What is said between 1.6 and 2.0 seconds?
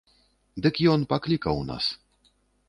нас.